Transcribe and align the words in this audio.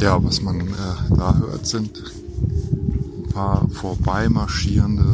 Ja, 0.00 0.22
was 0.22 0.42
man 0.42 0.60
äh, 0.60 1.16
da 1.16 1.36
hört, 1.38 1.66
sind 1.66 2.02
ein 2.42 3.30
paar 3.32 3.66
vorbeimarschierende 3.70 5.04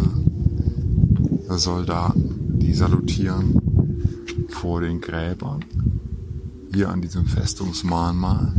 Soldaten, 1.48 2.58
die 2.58 2.74
salutieren 2.74 4.46
vor 4.48 4.80
den 4.80 5.00
Gräbern 5.00 5.64
hier 6.74 6.88
an 6.88 7.00
diesem 7.00 7.26
Festungsmahnmal. 7.26 8.52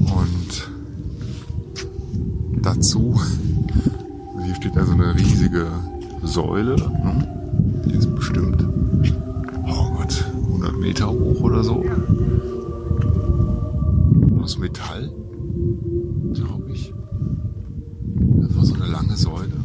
Und 0.00 0.70
dazu, 2.60 3.20
hier 4.44 4.54
steht 4.56 4.76
also 4.76 4.92
eine 4.92 5.14
riesige 5.14 5.68
Säule, 6.24 6.76
ne? 6.76 7.82
die 7.86 7.94
ist 7.94 8.12
bestimmt, 8.14 8.66
oh 9.68 9.90
Gott, 9.96 10.24
100 10.46 10.78
Meter 10.78 11.10
hoch 11.10 11.40
oder 11.42 11.62
so. 11.62 11.84
Metall, 14.60 15.10
glaube 16.34 16.70
ich. 16.72 16.92
Einfach 18.42 18.64
so 18.64 18.74
eine 18.74 18.86
lange 18.86 19.16
Säule. 19.16 19.64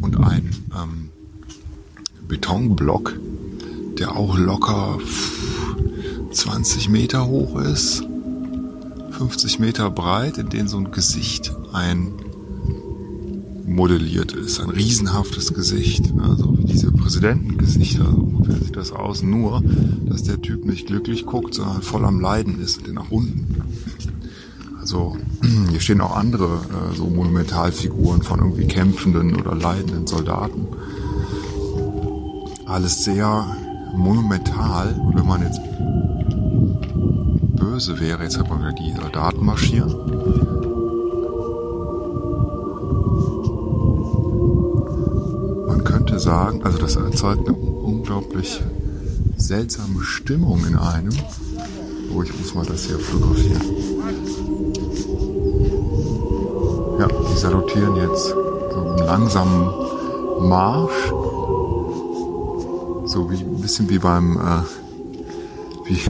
Und 0.00 0.16
ein 0.24 0.54
ähm, 0.74 1.10
Betonblock, 2.28 3.18
der 3.98 4.16
auch 4.16 4.38
locker 4.38 4.98
20 6.30 6.88
Meter 6.88 7.26
hoch 7.26 7.60
ist, 7.60 8.04
50 9.10 9.58
Meter 9.58 9.90
breit, 9.90 10.38
in 10.38 10.48
den 10.50 10.68
so 10.68 10.76
ein 10.76 10.90
Gesicht 10.90 11.54
ein 11.72 12.12
modelliert 13.66 14.32
ist, 14.32 14.60
ein 14.60 14.70
riesenhaftes 14.70 15.52
Gesicht, 15.52 16.12
also 16.20 16.56
wie 16.56 16.64
diese 16.64 16.92
Präsidentengesichter, 16.92 18.04
so 18.04 18.22
ungefähr 18.22 18.64
sieht 18.64 18.76
das 18.76 18.92
aus, 18.92 19.22
nur, 19.22 19.62
dass 20.06 20.22
der 20.22 20.40
Typ 20.40 20.64
nicht 20.64 20.86
glücklich 20.86 21.26
guckt, 21.26 21.54
sondern 21.54 21.82
voll 21.82 22.04
am 22.04 22.20
Leiden 22.20 22.60
ist 22.60 22.86
und 22.86 22.94
nach 22.94 23.10
unten. 23.10 23.62
Also 24.86 25.16
hier 25.70 25.80
stehen 25.80 26.00
auch 26.00 26.14
andere 26.14 26.44
äh, 26.44 26.94
so 26.94 27.06
Monumentalfiguren 27.06 28.22
von 28.22 28.38
irgendwie 28.38 28.68
kämpfenden 28.68 29.34
oder 29.34 29.56
leidenden 29.56 30.06
Soldaten. 30.06 30.68
Alles 32.66 33.02
sehr 33.02 33.46
monumental. 33.96 34.94
Und 35.04 35.16
wenn 35.16 35.26
man 35.26 35.42
jetzt 35.42 35.60
böse 37.56 37.98
wäre, 37.98 38.22
jetzt 38.22 38.38
hat 38.38 38.48
man 38.48 38.60
wieder 38.60 38.74
die 38.74 38.92
Soldaten 38.92 39.44
marschieren. 39.44 39.92
Man 45.66 45.82
könnte 45.82 46.20
sagen, 46.20 46.62
also 46.62 46.78
das 46.78 46.94
erzeugt 46.94 47.48
eine 47.48 47.56
unglaublich 47.56 48.62
seltsame 49.36 50.04
Stimmung 50.04 50.64
in 50.64 50.76
einem. 50.76 51.12
Oh, 52.14 52.22
ich 52.22 52.38
muss 52.38 52.54
mal 52.54 52.64
das 52.66 52.84
hier 52.84 52.98
fotografieren. 52.98 53.62
Ja, 56.98 57.08
die 57.08 57.38
salutieren 57.38 57.96
jetzt 57.96 58.28
so 58.28 58.80
einen 58.80 58.98
langsamen 58.98 60.48
Marsch. 60.48 61.12
So 63.06 63.30
wie 63.30 63.36
ein 63.36 63.60
bisschen 63.60 63.88
wie 63.88 63.98
beim 63.98 64.36
äh, 64.36 65.88
wie 65.88 66.00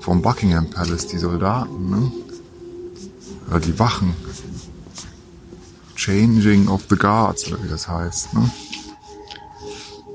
vom 0.00 0.22
Buckingham 0.22 0.70
Palace, 0.70 1.08
die 1.08 1.18
Soldaten, 1.18 1.90
ne? 1.90 2.12
Oder 3.50 3.60
die 3.60 3.78
Wachen. 3.78 4.14
Changing 5.96 6.68
of 6.68 6.84
the 6.88 6.96
Guards, 6.96 7.48
oder 7.48 7.62
wie 7.64 7.68
das 7.68 7.88
heißt, 7.88 8.34
ne? 8.34 8.50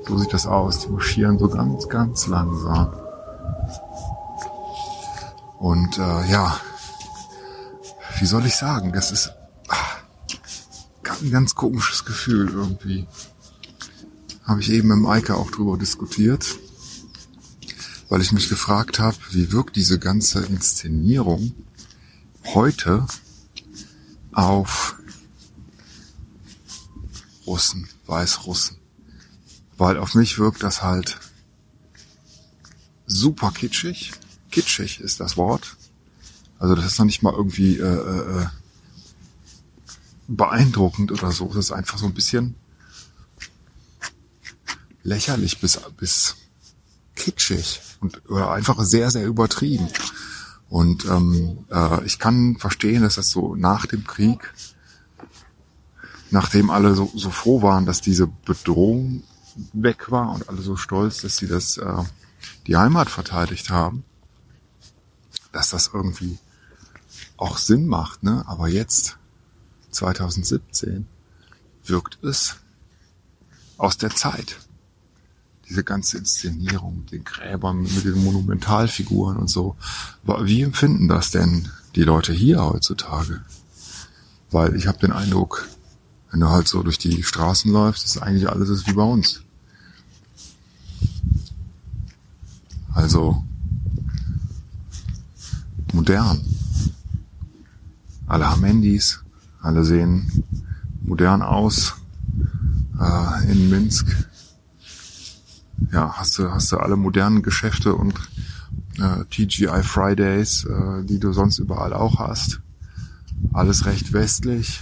So 0.08 0.16
sieht 0.18 0.32
das 0.32 0.46
aus. 0.46 0.80
Die 0.80 0.88
marschieren 0.88 1.38
so 1.38 1.48
ganz, 1.48 1.88
ganz 1.88 2.26
langsam. 2.26 3.01
Und 5.62 5.96
äh, 5.96 6.28
ja, 6.28 6.60
wie 8.18 8.26
soll 8.26 8.46
ich 8.46 8.56
sagen, 8.56 8.92
das 8.92 9.12
ist 9.12 9.32
ein 11.04 11.30
ganz 11.30 11.54
komisches 11.54 12.04
Gefühl 12.04 12.48
irgendwie. 12.48 13.06
Habe 14.42 14.60
ich 14.60 14.72
eben 14.72 14.90
im 14.90 15.06
Eike 15.06 15.36
auch 15.36 15.52
drüber 15.52 15.78
diskutiert, 15.78 16.58
weil 18.08 18.22
ich 18.22 18.32
mich 18.32 18.48
gefragt 18.48 18.98
habe, 18.98 19.16
wie 19.30 19.52
wirkt 19.52 19.76
diese 19.76 20.00
ganze 20.00 20.44
Inszenierung 20.44 21.54
heute 22.54 23.06
auf 24.32 24.96
Russen, 27.46 27.88
Weißrussen. 28.06 28.78
Weil 29.78 29.96
auf 29.96 30.16
mich 30.16 30.38
wirkt 30.38 30.64
das 30.64 30.82
halt 30.82 31.20
super 33.06 33.52
kitschig. 33.52 34.10
Kitschig 34.52 35.00
ist 35.00 35.18
das 35.18 35.36
Wort. 35.36 35.76
Also 36.60 36.76
das 36.76 36.84
ist 36.84 36.98
noch 36.98 37.06
nicht 37.06 37.22
mal 37.22 37.34
irgendwie 37.34 37.78
äh, 37.78 37.82
äh, 37.82 38.46
beeindruckend 40.28 41.10
oder 41.10 41.32
so. 41.32 41.48
Das 41.48 41.56
ist 41.56 41.72
einfach 41.72 41.98
so 41.98 42.06
ein 42.06 42.14
bisschen 42.14 42.54
lächerlich 45.02 45.60
bis, 45.60 45.80
bis 45.96 46.36
kitschig 47.16 47.80
und 48.00 48.22
oder 48.30 48.52
einfach 48.52 48.80
sehr, 48.84 49.10
sehr 49.10 49.26
übertrieben. 49.26 49.88
Und 50.68 51.04
ähm, 51.06 51.64
äh, 51.70 52.04
ich 52.04 52.18
kann 52.18 52.56
verstehen, 52.56 53.02
dass 53.02 53.16
das 53.16 53.30
so 53.30 53.56
nach 53.56 53.86
dem 53.86 54.06
Krieg, 54.06 54.54
nachdem 56.30 56.70
alle 56.70 56.94
so, 56.94 57.10
so 57.14 57.30
froh 57.30 57.60
waren, 57.60 57.84
dass 57.84 58.00
diese 58.00 58.26
Bedrohung 58.26 59.22
weg 59.72 60.10
war 60.10 60.32
und 60.32 60.48
alle 60.48 60.62
so 60.62 60.76
stolz, 60.76 61.20
dass 61.20 61.36
sie 61.36 61.46
das 61.46 61.76
äh, 61.76 62.04
die 62.66 62.76
Heimat 62.76 63.10
verteidigt 63.10 63.68
haben, 63.68 64.04
das 65.72 65.90
irgendwie 65.92 66.38
auch 67.36 67.58
Sinn 67.58 67.86
macht, 67.86 68.22
ne? 68.22 68.44
Aber 68.46 68.68
jetzt 68.68 69.18
2017 69.90 71.06
wirkt 71.84 72.22
es 72.22 72.56
aus 73.76 73.96
der 73.96 74.10
Zeit. 74.10 74.58
Diese 75.68 75.84
ganze 75.84 76.18
Inszenierung, 76.18 77.06
den 77.06 77.24
Gräbern 77.24 77.82
mit 77.82 78.04
den 78.04 78.22
Monumentalfiguren 78.22 79.36
und 79.36 79.48
so. 79.48 79.76
Wie 80.22 80.62
empfinden 80.62 81.08
das 81.08 81.30
denn 81.30 81.70
die 81.94 82.02
Leute 82.02 82.32
hier 82.32 82.62
heutzutage? 82.62 83.40
Weil 84.50 84.76
ich 84.76 84.86
habe 84.86 84.98
den 84.98 85.12
Eindruck, 85.12 85.68
wenn 86.30 86.40
du 86.40 86.48
halt 86.48 86.68
so 86.68 86.82
durch 86.82 86.98
die 86.98 87.22
Straßen 87.22 87.72
läufst, 87.72 88.04
ist 88.04 88.18
eigentlich 88.18 88.48
alles 88.48 88.68
ist 88.68 88.86
wie 88.86 88.92
bei 88.92 89.02
uns. 89.02 89.42
Also 92.94 93.42
modern. 95.92 96.40
Alle 98.26 98.48
haben 98.48 98.64
Handys, 98.64 99.22
alle 99.60 99.84
sehen 99.84 100.44
modern 101.02 101.42
aus 101.42 101.94
äh, 102.98 103.52
in 103.52 103.70
Minsk. 103.70 104.06
Ja, 105.92 106.14
hast 106.16 106.38
du, 106.38 106.50
hast 106.50 106.70
du 106.72 106.78
alle 106.78 106.96
modernen 106.96 107.42
Geschäfte 107.42 107.94
und 107.94 108.14
äh, 108.98 109.24
TGI 109.30 109.82
Fridays, 109.82 110.64
äh, 110.64 111.04
die 111.04 111.18
du 111.18 111.32
sonst 111.32 111.58
überall 111.58 111.92
auch 111.92 112.18
hast. 112.18 112.60
Alles 113.52 113.86
recht 113.86 114.12
westlich. 114.12 114.80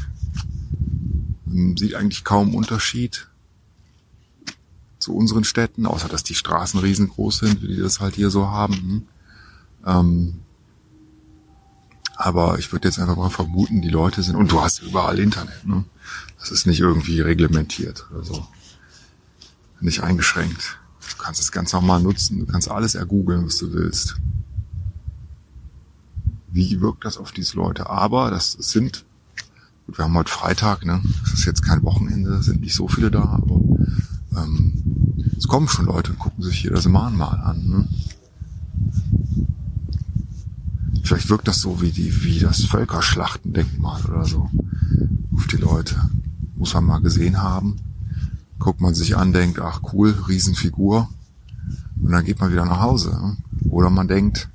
Man 1.47 1.77
sieht 1.77 1.95
eigentlich 1.95 2.25
kaum 2.25 2.55
Unterschied 2.55 3.29
zu 4.99 5.15
unseren 5.15 5.45
Städten, 5.45 5.87
außer 5.87 6.09
dass 6.09 6.23
die 6.23 6.35
Straßen 6.35 6.79
riesengroß 6.79 7.39
sind, 7.39 7.63
wie 7.63 7.69
die 7.69 7.81
das 7.81 8.01
halt 8.01 8.15
hier 8.15 8.31
so 8.31 8.49
haben. 8.49 9.09
Ähm, 9.87 10.41
aber 12.20 12.58
ich 12.58 12.70
würde 12.70 12.87
jetzt 12.87 12.99
einfach 12.99 13.17
mal 13.17 13.31
vermuten, 13.31 13.81
die 13.81 13.88
Leute 13.88 14.22
sind, 14.22 14.37
und 14.37 14.52
du 14.52 14.61
hast 14.61 14.82
überall 14.82 15.19
Internet, 15.19 15.67
ne? 15.67 15.84
Das 16.38 16.50
ist 16.50 16.67
nicht 16.67 16.81
irgendwie 16.81 17.20
reglementiert 17.22 18.06
oder 18.11 18.25
so. 18.25 18.46
Nicht 19.81 20.02
eingeschränkt. 20.02 20.78
Du 21.00 21.17
kannst 21.22 21.40
es 21.40 21.50
ganz 21.50 21.72
normal 21.72 22.02
nutzen. 22.02 22.38
Du 22.38 22.46
kannst 22.46 22.70
alles 22.70 22.94
ergoogeln, 22.94 23.46
was 23.46 23.56
du 23.56 23.72
willst. 23.72 24.17
Wie 26.49 26.82
wirkt 26.82 27.06
das 27.06 27.17
auf 27.17 27.32
diese 27.32 27.56
Leute? 27.56 27.88
Aber 27.88 28.31
das 28.31 28.52
sind, 28.52 29.06
gut, 29.87 29.96
wir 29.96 30.05
haben 30.05 30.14
heute 30.14 30.31
Freitag, 30.31 30.84
ne? 30.84 31.00
Das 31.22 31.32
ist 31.32 31.46
jetzt 31.46 31.62
kein 31.62 31.82
Wochenende, 31.84 32.43
sind 32.43 32.61
nicht 32.61 32.75
so 32.75 32.87
viele 32.87 33.11
da, 33.11 33.22
aber 33.22 33.61
ähm, 34.37 35.14
es 35.38 35.49
kommen 35.49 35.69
schon 35.69 35.87
Leute 35.87 36.12
und 36.12 36.19
gucken 36.19 36.44
sich 36.44 36.58
hier 36.58 36.72
das 36.72 36.87
Mahnmal 36.87 37.40
an. 37.40 37.67
Ne? 37.67 37.88
Vielleicht 41.20 41.31
wirkt 41.32 41.49
das 41.49 41.61
so 41.61 41.82
wie 41.82 41.90
die, 41.90 42.25
wie 42.25 42.38
das 42.38 42.64
Völkerschlachtendenkmal 42.64 44.02
oder 44.06 44.25
so 44.25 44.49
auf 45.37 45.46
die 45.49 45.58
Leute. 45.58 46.08
Muss 46.56 46.72
man 46.72 46.87
mal 46.87 47.02
gesehen 47.02 47.43
haben. 47.43 47.76
Guckt 48.58 48.81
man 48.81 48.94
sich 48.94 49.19
an, 49.19 49.34
denkt, 49.34 49.61
ach 49.61 49.82
cool, 49.93 50.12
Riesenfigur. 50.28 51.11
Und 52.00 52.11
dann 52.11 52.25
geht 52.25 52.40
man 52.40 52.50
wieder 52.50 52.64
nach 52.64 52.81
Hause. 52.81 53.11
Ne? 53.11 53.37
Oder 53.69 53.90
man 53.90 54.08
denkt, 54.08 54.49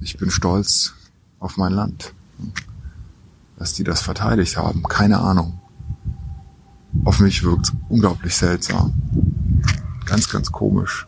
ich 0.00 0.16
bin 0.16 0.32
stolz 0.32 0.94
auf 1.38 1.58
mein 1.58 1.72
Land. 1.72 2.12
Dass 3.56 3.74
die 3.74 3.84
das 3.84 4.02
verteidigt 4.02 4.56
haben. 4.56 4.82
Keine 4.82 5.20
Ahnung. 5.20 5.60
Auf 7.04 7.20
mich 7.20 7.44
wirkt 7.44 7.72
unglaublich 7.88 8.34
seltsam. 8.34 8.94
Ganz, 10.06 10.28
ganz 10.28 10.50
komisch. 10.50 11.06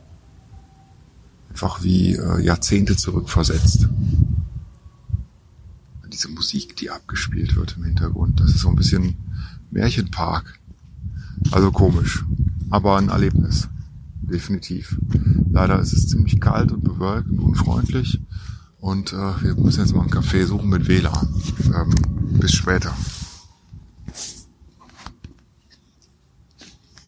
Einfach 1.50 1.82
wie 1.82 2.14
äh, 2.14 2.40
Jahrzehnte 2.40 2.96
zurückversetzt 2.96 3.88
diese 6.16 6.28
Musik, 6.30 6.76
die 6.76 6.90
abgespielt 6.90 7.56
wird 7.56 7.76
im 7.76 7.84
Hintergrund. 7.84 8.40
Das 8.40 8.50
ist 8.50 8.60
so 8.60 8.70
ein 8.70 8.76
bisschen 8.76 9.16
Märchenpark. 9.70 10.58
Also 11.50 11.70
komisch, 11.70 12.24
aber 12.70 12.96
ein 12.96 13.10
Erlebnis. 13.10 13.68
Definitiv. 14.22 14.96
Leider 15.52 15.78
ist 15.78 15.92
es 15.92 16.08
ziemlich 16.08 16.40
kalt 16.40 16.72
und 16.72 16.82
bewölkt 16.82 17.30
und 17.30 17.38
unfreundlich. 17.38 18.20
Und 18.78 19.12
äh, 19.12 19.42
wir 19.42 19.54
müssen 19.56 19.80
jetzt 19.80 19.94
mal 19.94 20.02
einen 20.02 20.10
Café 20.10 20.46
suchen 20.46 20.70
mit 20.70 20.88
WLAN. 20.88 21.28
Ähm, 21.74 21.94
bis 22.40 22.52
später. 22.52 22.94